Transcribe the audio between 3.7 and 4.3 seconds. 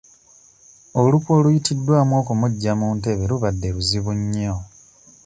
luzibu